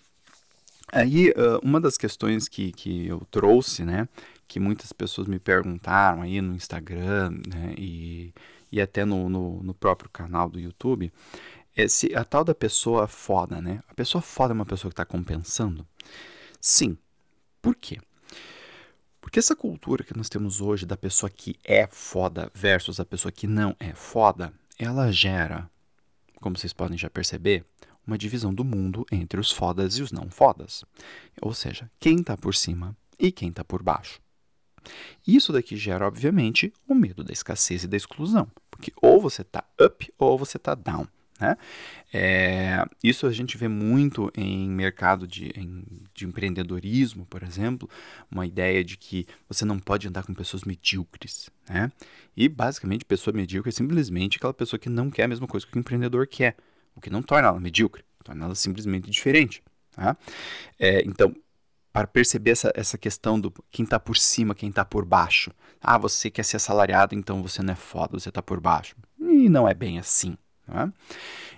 Aí, 0.91 1.33
uma 1.63 1.81
das 1.81 1.97
questões 1.97 2.47
que, 2.47 2.71
que 2.71 3.07
eu 3.07 3.25
trouxe, 3.31 3.83
né, 3.83 4.07
que 4.47 4.59
muitas 4.59 4.93
pessoas 4.93 5.27
me 5.27 5.39
perguntaram 5.39 6.21
aí 6.21 6.39
no 6.39 6.53
Instagram, 6.53 7.31
né, 7.47 7.73
e, 7.75 8.31
e 8.73 8.81
até 8.81 9.05
no, 9.05 9.29
no, 9.29 9.61
no 9.61 9.71
próprio 9.71 10.09
canal 10.09 10.49
do 10.49 10.59
YouTube, 10.59 11.13
é 11.75 11.87
se 11.87 12.15
a 12.15 12.23
tal 12.23 12.43
da 12.43 12.55
pessoa 12.55 13.07
foda, 13.07 13.61
né? 13.61 13.83
A 13.87 13.93
pessoa 13.93 14.19
foda 14.19 14.51
é 14.51 14.55
uma 14.55 14.65
pessoa 14.65 14.89
que 14.89 14.93
está 14.93 15.05
compensando? 15.05 15.87
Sim. 16.59 16.97
Por 17.61 17.75
quê? 17.75 18.01
Porque 19.21 19.37
essa 19.37 19.55
cultura 19.55 20.03
que 20.03 20.17
nós 20.17 20.27
temos 20.27 20.59
hoje 20.59 20.87
da 20.87 20.97
pessoa 20.97 21.29
que 21.29 21.55
é 21.63 21.85
foda 21.85 22.49
versus 22.51 22.99
a 22.99 23.05
pessoa 23.05 23.31
que 23.31 23.45
não 23.45 23.75
é 23.79 23.93
foda, 23.93 24.51
ela 24.79 25.11
gera, 25.11 25.69
como 26.41 26.57
vocês 26.57 26.73
podem 26.73 26.97
já 26.97 27.11
perceber, 27.11 27.63
uma 28.07 28.17
divisão 28.17 28.51
do 28.51 28.65
mundo 28.65 29.05
entre 29.11 29.39
os 29.39 29.51
fodas 29.51 29.97
e 29.97 30.01
os 30.01 30.11
não 30.11 30.31
fodas. 30.31 30.83
Ou 31.39 31.53
seja, 31.53 31.91
quem 31.99 32.21
está 32.21 32.35
por 32.35 32.55
cima 32.55 32.97
e 33.19 33.31
quem 33.31 33.49
está 33.49 33.63
por 33.63 33.83
baixo. 33.83 34.19
Isso 35.27 35.51
daqui 35.53 35.75
gera, 35.75 36.07
obviamente, 36.07 36.73
o 36.87 36.95
medo 36.95 37.23
da 37.23 37.31
escassez 37.33 37.83
e 37.83 37.87
da 37.87 37.97
exclusão. 37.97 38.47
Porque 38.69 38.91
ou 39.01 39.19
você 39.19 39.41
está 39.41 39.63
up 39.81 40.13
ou 40.17 40.37
você 40.37 40.57
está 40.57 40.75
down. 40.75 41.07
Né? 41.39 41.57
É, 42.13 42.85
isso 43.03 43.25
a 43.25 43.31
gente 43.31 43.57
vê 43.57 43.67
muito 43.67 44.31
em 44.35 44.69
mercado 44.69 45.27
de, 45.27 45.47
em, 45.59 45.83
de 46.13 46.25
empreendedorismo, 46.25 47.25
por 47.25 47.43
exemplo, 47.43 47.89
uma 48.31 48.45
ideia 48.45 48.83
de 48.83 48.97
que 48.97 49.27
você 49.49 49.65
não 49.65 49.79
pode 49.79 50.07
andar 50.07 50.23
com 50.23 50.33
pessoas 50.33 50.63
medíocres. 50.63 51.49
Né? 51.69 51.91
E 52.37 52.47
basicamente, 52.47 53.03
pessoa 53.03 53.35
medíocre 53.35 53.69
é 53.69 53.73
simplesmente 53.73 54.37
aquela 54.37 54.53
pessoa 54.53 54.79
que 54.79 54.89
não 54.89 55.09
quer 55.09 55.23
a 55.23 55.27
mesma 55.27 55.47
coisa 55.47 55.65
que 55.65 55.75
o 55.75 55.79
empreendedor 55.79 56.27
quer 56.27 56.55
o 56.95 57.01
que 57.01 57.09
não 57.09 57.21
torna 57.21 57.47
ela 57.47 57.59
medíocre, 57.59 58.03
torna 58.23 58.45
ela 58.45 58.55
simplesmente 58.55 59.09
diferente. 59.09 59.63
Tá? 59.91 60.17
É, 60.79 61.01
então, 61.05 61.35
para 61.93 62.07
perceber 62.07 62.51
essa, 62.51 62.73
essa 62.75 62.97
questão 62.97 63.39
do 63.39 63.53
quem 63.69 63.83
está 63.83 63.99
por 63.99 64.17
cima, 64.17 64.55
quem 64.55 64.69
está 64.69 64.83
por 64.83 65.05
baixo. 65.05 65.51
Ah, 65.79 65.97
você 65.97 66.31
quer 66.31 66.43
ser 66.43 66.57
assalariado, 66.57 67.13
então 67.13 67.43
você 67.43 67.61
não 67.61 67.73
é 67.73 67.75
foda, 67.75 68.19
você 68.19 68.29
está 68.29 68.41
por 68.41 68.59
baixo. 68.59 68.95
E 69.19 69.47
não 69.47 69.69
é 69.69 69.75
bem 69.75 69.99
assim. 69.99 70.35
É? 70.67 70.89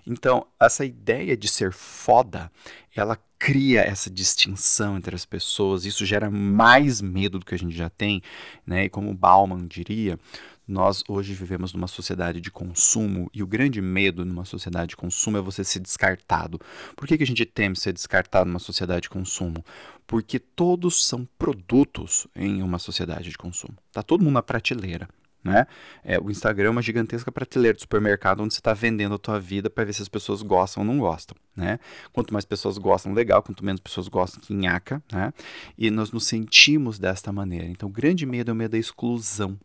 Então, 0.06 0.46
essa 0.60 0.84
ideia 0.84 1.38
de 1.38 1.48
ser 1.48 1.72
foda, 1.72 2.52
ela 2.96 3.18
cria 3.38 3.82
essa 3.82 4.10
distinção 4.10 4.98
entre 4.98 5.16
as 5.16 5.26
pessoas, 5.26 5.86
isso 5.86 6.06
gera 6.06 6.30
mais 6.32 7.02
medo 7.02 7.38
do 7.40 7.46
que 7.46 7.54
a 7.54 7.58
gente 7.58 7.76
já 7.76 7.90
tem, 7.90 8.22
né? 8.66 8.86
E 8.86 8.90
como 8.90 9.14
Bauman 9.14 9.68
diria, 9.68 10.20
nós 10.68 11.04
hoje 11.08 11.34
vivemos 11.34 11.74
numa 11.74 11.88
sociedade 11.88 12.42
de 12.42 12.52
consumo 12.52 13.30
e 13.34 13.44
o 13.44 13.48
grande 13.48 13.82
medo 13.82 14.26
numa 14.26 14.46
sociedade 14.46 14.90
de 14.90 14.96
consumo 14.96 15.38
é 15.38 15.42
você 15.42 15.64
ser 15.64 15.80
descartado. 15.80 16.60
Por 16.96 17.08
que, 17.08 17.18
que 17.18 17.24
a 17.24 17.28
gente 17.28 17.46
teme 17.46 17.76
ser 17.76 17.94
descartado 17.94 18.48
numa 18.48 18.60
sociedade 18.60 19.04
de 19.04 19.10
consumo? 19.10 19.64
Porque 20.08 20.40
todos 20.40 21.06
são 21.06 21.28
produtos 21.38 22.28
em 22.36 22.62
uma 22.62 22.80
sociedade 22.80 23.30
de 23.30 23.38
consumo. 23.38 23.78
Tá 23.92 24.02
todo 24.02 24.24
mundo 24.24 24.34
na 24.34 24.42
prateleira. 24.42 25.08
Né? 25.46 25.68
É, 26.04 26.20
o 26.20 26.32
Instagram 26.32 26.70
é 26.70 26.72
uma 26.72 26.82
gigantesca 26.82 27.32
prateleira 27.32 27.76
de 27.76 27.82
supermercado 27.82 28.42
onde 28.42 28.56
você 28.56 28.60
está 28.60 28.74
vendendo 28.74 29.14
a 29.14 29.20
tua 29.20 29.40
vida 29.40 29.70
para 29.70 29.84
ver 29.84 29.94
se 29.94 30.02
as 30.02 30.10
pessoas 30.10 30.42
gostam 30.42 30.82
ou 30.82 30.88
não 30.88 30.98
gostam. 30.98 31.38
Né? 31.56 31.80
Quanto 32.12 32.34
mais 32.34 32.44
pessoas 32.46 32.80
gostam, 32.80 33.14
legal, 33.14 33.44
quanto 33.44 33.64
menos 33.64 33.80
pessoas 33.80 34.08
gostam, 34.08 34.42
que. 34.42 34.56
Né? 34.56 35.32
E 35.78 35.92
nós 35.92 36.12
nos 36.12 36.26
sentimos 36.26 36.98
desta 36.98 37.32
maneira. 37.32 37.68
Então, 37.68 37.88
o 37.88 37.92
grande 37.92 38.26
medo 38.26 38.50
é 38.50 38.54
o 38.54 38.56
medo 38.56 38.72
da 38.72 38.80
exclusão. 38.80 39.56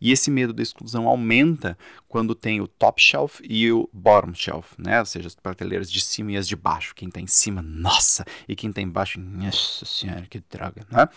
E 0.00 0.12
esse 0.12 0.30
medo 0.30 0.52
da 0.52 0.62
exclusão 0.62 1.08
aumenta 1.08 1.76
quando 2.06 2.34
tem 2.34 2.60
o 2.60 2.68
top 2.68 3.02
shelf 3.02 3.40
e 3.42 3.70
o 3.72 3.88
bottom 3.92 4.32
shelf, 4.32 4.74
né? 4.78 5.00
Ou 5.00 5.06
seja, 5.06 5.26
as 5.26 5.34
prateleiras 5.34 5.90
de 5.90 6.00
cima 6.00 6.32
e 6.32 6.36
as 6.36 6.46
de 6.46 6.54
baixo. 6.54 6.94
Quem 6.94 7.08
está 7.08 7.20
em 7.20 7.26
cima, 7.26 7.60
nossa! 7.62 8.24
E 8.46 8.54
quem 8.54 8.70
está 8.70 8.80
embaixo, 8.80 9.18
nossa 9.20 9.84
senhora, 9.84 10.26
que 10.28 10.40
droga, 10.48 10.86
né? 10.90 11.08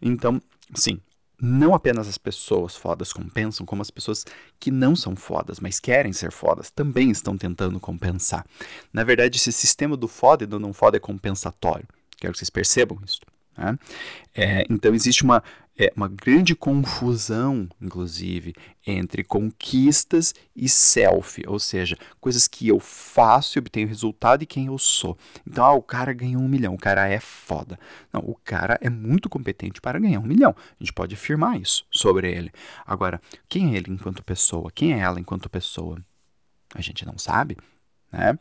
Então, 0.00 0.40
sim, 0.74 0.98
não 1.44 1.74
apenas 1.74 2.06
as 2.06 2.16
pessoas 2.16 2.76
fodas 2.76 3.12
compensam, 3.12 3.66
como 3.66 3.82
as 3.82 3.90
pessoas 3.90 4.24
que 4.60 4.70
não 4.70 4.94
são 4.94 5.16
fodas, 5.16 5.58
mas 5.58 5.80
querem 5.80 6.12
ser 6.12 6.30
fodas, 6.30 6.70
também 6.70 7.10
estão 7.10 7.36
tentando 7.36 7.80
compensar. 7.80 8.46
Na 8.92 9.02
verdade, 9.02 9.36
esse 9.36 9.50
sistema 9.52 9.96
do 9.96 10.06
foda 10.06 10.44
e 10.44 10.46
do 10.46 10.60
não 10.60 10.72
foda 10.72 10.96
é 10.96 11.00
compensatório. 11.00 11.86
Quero 12.16 12.32
que 12.32 12.38
vocês 12.38 12.50
percebam 12.50 12.96
isso. 13.04 13.18
Né? 13.58 13.76
É, 14.34 14.64
então, 14.70 14.94
existe 14.94 15.24
uma 15.24 15.42
é 15.78 15.92
uma 15.96 16.08
grande 16.08 16.54
confusão, 16.54 17.68
inclusive, 17.80 18.54
entre 18.86 19.24
conquistas 19.24 20.34
e 20.54 20.68
self, 20.68 21.42
ou 21.46 21.58
seja, 21.58 21.96
coisas 22.20 22.46
que 22.46 22.68
eu 22.68 22.78
faço 22.78 23.56
e 23.56 23.60
obtenho 23.60 23.88
resultado 23.88 24.42
e 24.42 24.46
quem 24.46 24.66
eu 24.66 24.78
sou. 24.78 25.16
Então, 25.46 25.64
ah, 25.64 25.72
o 25.72 25.82
cara 25.82 26.12
ganhou 26.12 26.42
um 26.42 26.48
milhão, 26.48 26.74
o 26.74 26.78
cara 26.78 27.08
é 27.08 27.18
foda. 27.18 27.78
Não, 28.12 28.20
o 28.20 28.34
cara 28.34 28.78
é 28.80 28.90
muito 28.90 29.28
competente 29.28 29.80
para 29.80 29.98
ganhar 29.98 30.20
um 30.20 30.26
milhão. 30.26 30.54
A 30.58 30.82
gente 30.82 30.92
pode 30.92 31.14
afirmar 31.14 31.60
isso 31.60 31.86
sobre 31.90 32.30
ele. 32.30 32.52
Agora, 32.86 33.20
quem 33.48 33.74
é 33.74 33.76
ele 33.76 33.90
enquanto 33.90 34.22
pessoa? 34.22 34.70
Quem 34.74 34.92
é 34.92 34.98
ela 34.98 35.18
enquanto 35.18 35.48
pessoa? 35.48 35.98
A 36.74 36.80
gente 36.80 37.04
não 37.06 37.18
sabe, 37.18 37.56
né? 38.10 38.38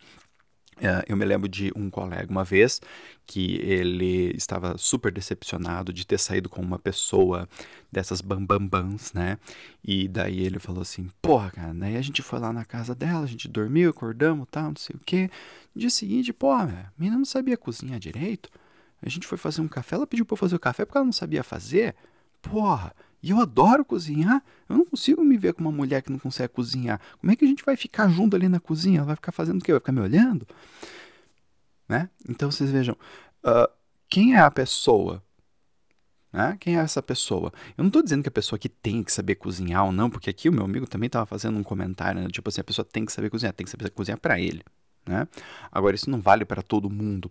É, 0.84 1.06
eu 1.08 1.16
me 1.16 1.24
lembro 1.24 1.48
de 1.48 1.72
um 1.76 1.92
colega 1.92 2.32
uma 2.32 2.44
vez 2.44 2.82
que 3.28 3.58
ele 3.58 4.36
estava 4.36 4.76
super 4.80 5.12
decepcionado 5.12 5.94
de 5.94 6.08
ter 6.08 6.18
saído 6.18 6.50
com 6.50 6.60
uma 6.60 6.80
pessoa 6.80 7.48
dessas 7.92 8.20
bambambãs, 8.20 9.14
né? 9.14 9.38
E 9.84 10.08
daí 10.08 10.40
ele 10.42 10.58
falou 10.58 10.82
assim: 10.82 11.08
Porra, 11.22 11.52
cara, 11.52 11.74
daí 11.76 11.96
a 11.96 12.02
gente 12.02 12.24
foi 12.24 12.40
lá 12.40 12.52
na 12.52 12.66
casa 12.66 12.96
dela, 12.96 13.24
a 13.24 13.28
gente 13.28 13.48
dormiu, 13.48 13.92
acordamos, 13.92 14.48
tal, 14.50 14.70
não 14.70 14.76
sei 14.76 14.96
o 14.96 15.00
quê. 15.06 15.30
No 15.76 15.80
dia 15.82 15.90
seguinte, 15.92 16.34
pô, 16.34 16.52
a 16.52 16.68
menina 16.98 17.16
não 17.16 17.26
sabia 17.26 17.56
cozinhar 17.56 18.00
direito. 18.00 18.50
A 19.04 19.08
gente 19.08 19.28
foi 19.28 19.38
fazer 19.38 19.62
um 19.62 19.68
café, 19.68 19.96
ela 19.96 20.08
pediu 20.08 20.26
pra 20.26 20.34
eu 20.34 20.38
fazer 20.38 20.56
o 20.56 20.60
café 20.60 20.84
porque 20.84 20.98
ela 20.98 21.06
não 21.06 21.14
sabia 21.14 21.44
fazer. 21.44 21.96
Porra, 22.42 22.92
e 23.22 23.30
eu 23.30 23.40
adoro 23.40 23.86
cozinhar. 23.86 24.44
Eu 24.68 24.78
não 24.78 24.86
consigo 24.86 25.24
me 25.24 25.38
ver 25.38 25.54
com 25.54 25.62
uma 25.62 25.72
mulher 25.72 26.02
que 26.02 26.12
não 26.12 26.20
consegue 26.20 26.54
cozinhar. 26.54 27.00
Como 27.20 27.32
é 27.32 27.36
que 27.36 27.46
a 27.46 27.48
gente 27.48 27.64
vai 27.64 27.76
ficar 27.76 28.08
junto 28.10 28.36
ali 28.36 28.50
na 28.50 28.60
cozinha? 28.60 29.00
Ela 29.00 29.08
vai 29.08 29.16
ficar 29.16 29.32
fazendo 29.32 29.62
o 29.62 29.64
quê? 29.64 29.72
Vai 29.72 29.80
ficar 29.80 29.92
me 29.92 30.02
olhando? 30.02 30.48
Né? 31.88 32.10
Então 32.28 32.50
vocês 32.50 32.72
vejam, 32.72 32.96
uh, 33.46 33.70
quem 34.10 34.36
é 34.36 34.40
a 34.40 34.50
pessoa? 34.50 35.22
Né? 36.34 36.58
Quem 36.60 36.78
é 36.78 36.80
essa 36.80 37.04
pessoa? 37.04 37.52
Eu 37.78 37.84
não 37.84 37.88
estou 37.88 38.02
dizendo 38.02 38.24
que 38.24 38.30
a 38.30 38.32
pessoa 38.32 38.58
que 38.58 38.70
tem 38.70 39.04
que 39.04 39.12
saber 39.12 39.36
cozinhar 39.36 39.86
ou 39.86 39.92
não, 39.92 40.10
porque 40.10 40.30
aqui 40.30 40.50
o 40.50 40.54
meu 40.54 40.64
amigo 40.64 40.88
também 40.88 41.08
estava 41.08 41.26
fazendo 41.26 41.60
um 41.60 41.64
comentário, 41.64 42.22
né? 42.22 42.28
tipo 42.30 42.48
assim, 42.50 42.62
a 42.62 42.64
pessoa 42.64 42.86
tem 42.86 43.06
que 43.06 43.12
saber 43.12 43.30
cozinhar, 43.30 43.54
tem 43.54 43.66
que 43.66 43.72
saber 43.72 43.90
cozinhar 43.92 44.20
para 44.20 44.40
ele. 44.40 44.64
Né? 45.06 45.28
Agora, 45.72 45.96
isso 45.96 46.10
não 46.10 46.22
vale 46.22 46.46
para 46.46 46.62
todo 46.62 46.90
mundo. 46.90 47.30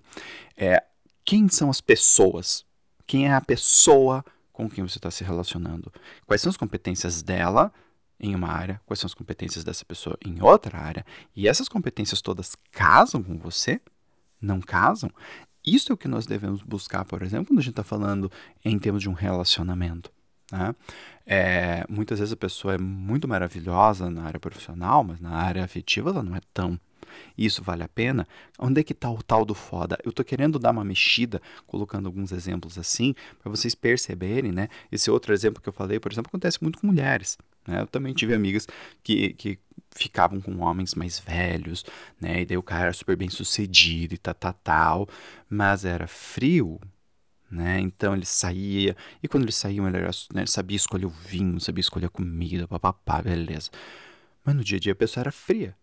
É, 0.57 0.85
quem 1.25 1.49
são 1.49 1.71
as 1.71 1.81
pessoas? 1.81 2.65
Quem 3.07 3.27
é 3.27 3.33
a 3.33 3.41
pessoa 3.41 4.25
com 4.61 4.71
quem 4.71 4.87
você 4.87 4.99
está 4.99 5.11
se 5.11 5.25
relacionando. 5.25 5.93
Quais 6.27 6.41
são 6.41 6.51
as 6.51 6.57
competências 6.57 7.23
dela 7.23 7.73
em 8.19 8.35
uma 8.35 8.49
área, 8.49 8.81
quais 8.85 9.01
são 9.01 9.07
as 9.07 9.15
competências 9.15 9.65
dessa 9.65 9.85
pessoa 9.85 10.17
em 10.25 10.43
outra 10.43 10.79
área, 10.79 11.05
e 11.35 11.49
essas 11.49 11.69
competências 11.69 12.21
todas 12.21 12.55
casam 12.71 13.23
com 13.23 13.39
você? 13.39 13.81
Não 14.41 14.61
casam? 14.61 15.11
Isso 15.65 15.93
é 15.93 15.95
o 15.95 15.97
que 15.97 16.09
nós 16.09 16.27
devemos 16.27 16.63
buscar, 16.63 17.05
por 17.05 17.23
exemplo, 17.23 17.47
quando 17.47 17.59
a 17.59 17.63
gente 17.63 17.73
está 17.73 17.85
falando 17.85 18.31
em 18.65 18.79
termos 18.79 19.03
de 19.03 19.09
um 19.09 19.13
relacionamento. 19.13 20.11
Né? 20.51 20.75
É, 21.27 21.85
muitas 21.89 22.19
vezes 22.19 22.33
a 22.33 22.37
pessoa 22.37 22.75
é 22.75 22.79
muito 22.79 23.29
maravilhosa 23.29 24.11
na 24.11 24.25
área 24.25 24.41
profissional, 24.41 25.05
mas 25.05 25.21
na 25.21 25.31
área 25.31 25.65
afetiva 25.65 26.11
ela 26.11 26.23
não 26.23 26.35
é 26.35 26.41
tão 26.53 26.79
isso 27.37 27.63
vale 27.63 27.83
a 27.83 27.89
pena? 27.89 28.27
Onde 28.59 28.81
é 28.81 28.85
que 28.85 28.93
está 28.93 29.11
o 29.11 29.23
tal 29.23 29.45
do 29.45 29.55
foda? 29.55 29.99
Eu 30.05 30.11
estou 30.11 30.25
querendo 30.25 30.59
dar 30.59 30.71
uma 30.71 30.85
mexida, 30.85 31.41
colocando 31.67 32.07
alguns 32.07 32.33
exemplos 32.33 32.79
assim, 32.79 33.15
para 33.43 33.51
vocês 33.51 33.75
perceberem, 33.75 34.53
né? 34.53 34.69
Esse 34.91 35.11
outro 35.11 35.33
exemplo 35.33 35.63
que 35.63 35.69
eu 35.69 35.73
falei, 35.73 35.99
por 35.99 36.13
exemplo, 36.13 36.29
acontece 36.29 36.59
muito 36.63 36.79
com 36.79 36.87
mulheres. 36.87 37.39
Né? 37.67 37.81
Eu 37.83 37.87
também 37.87 38.13
tive 38.13 38.35
amigas 38.35 38.67
que, 39.03 39.35
que 39.35 39.59
ficavam 39.93 40.41
com 40.41 40.59
homens 40.61 40.95
mais 40.95 41.19
velhos, 41.19 41.85
né? 42.21 42.43
E 42.43 42.47
daí 42.47 42.57
o 42.57 42.63
cara 42.63 42.85
era 42.85 42.93
super 42.93 43.17
bem 43.17 43.29
sucedido 43.29 44.15
e 44.15 44.19
tal, 44.19 44.35
tal, 44.35 44.55
tal, 44.55 45.09
mas 45.49 45.85
era 45.85 46.07
frio, 46.07 46.81
né? 47.51 47.81
Então 47.81 48.15
ele 48.15 48.25
saía, 48.25 48.97
e 49.23 49.29
quando 49.29 49.45
ele 49.45 49.53
saía, 49.53 49.83
ele, 49.83 49.97
era, 49.97 50.11
né, 50.33 50.43
ele 50.43 50.51
sabia 50.51 50.77
escolher 50.77 51.07
o 51.07 51.11
vinho, 51.11 51.61
sabia 51.61 51.81
escolher 51.81 52.07
a 52.07 52.11
comida, 52.11 52.69
papapá, 52.69 53.21
beleza. 53.23 53.71
Mas 54.45 54.55
no 54.55 54.65
dia 54.65 54.77
a 54.77 54.81
dia 54.81 54.93
a 54.93 54.97
pessoa 54.97 55.23
era 55.23 55.33
fria. 55.33 55.77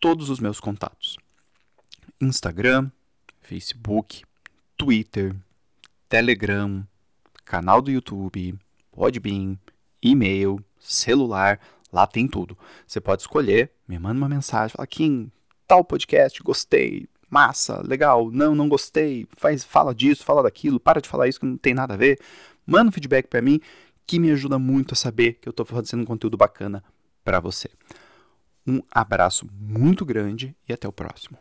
todos 0.00 0.30
os 0.30 0.40
meus 0.40 0.58
contatos. 0.58 1.16
Instagram, 2.20 2.90
Facebook, 3.40 4.24
Twitter, 4.76 5.36
Telegram, 6.08 6.84
canal 7.44 7.80
do 7.80 7.92
YouTube, 7.92 8.58
Podbean, 8.90 9.56
e-mail, 10.02 10.58
celular, 10.80 11.60
Lá 11.92 12.04
tem 12.04 12.26
tudo. 12.26 12.58
Você 12.84 13.00
pode 13.00 13.22
escolher, 13.22 13.70
me 13.86 13.96
manda 13.96 14.18
uma 14.18 14.28
mensagem, 14.28 14.74
fala, 14.76 14.88
Kim, 14.88 15.30
tal 15.68 15.84
podcast, 15.84 16.42
gostei, 16.42 17.08
massa, 17.30 17.82
legal, 17.86 18.30
não, 18.30 18.54
não 18.54 18.68
gostei, 18.68 19.26
faz, 19.36 19.64
fala 19.64 19.94
disso, 19.94 20.24
fala 20.24 20.42
daquilo, 20.42 20.80
para 20.80 21.00
de 21.00 21.08
falar 21.08 21.28
isso 21.28 21.40
que 21.40 21.46
não 21.46 21.56
tem 21.56 21.74
nada 21.74 21.94
a 21.94 21.96
ver. 21.96 22.18
Manda 22.66 22.88
um 22.88 22.92
feedback 22.92 23.26
para 23.26 23.42
mim 23.42 23.60
que 24.06 24.18
me 24.18 24.30
ajuda 24.30 24.58
muito 24.58 24.94
a 24.94 24.96
saber 24.96 25.34
que 25.34 25.48
eu 25.48 25.50
estou 25.50 25.66
fazendo 25.66 26.00
um 26.00 26.06
conteúdo 26.06 26.36
bacana 26.36 26.82
para 27.22 27.40
você. 27.40 27.68
Um 28.66 28.80
abraço 28.90 29.46
muito 29.52 30.04
grande 30.04 30.56
e 30.66 30.72
até 30.72 30.88
o 30.88 30.92
próximo. 30.92 31.36